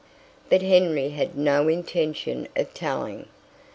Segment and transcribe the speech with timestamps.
[0.49, 3.27] But Henry had no intention of telling.